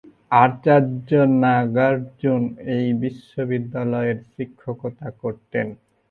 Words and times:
আচার্য 0.35 1.09
নাগার্জুন 1.41 2.41
এই 2.75 2.87
বিশ্ববিদ্যালয়ে 3.01 4.13
শিক্ষকতা 4.27 5.07
করতেন। 5.21 5.67